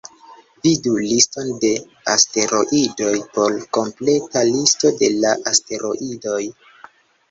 [0.67, 1.69] Vidu "Liston de
[2.15, 6.45] asteroidoj" por kompleta listo de la asteroidoj.